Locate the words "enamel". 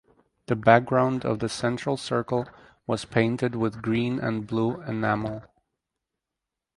4.81-5.43